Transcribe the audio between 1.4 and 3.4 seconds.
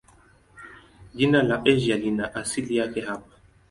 la Asia lina asili yake hapa.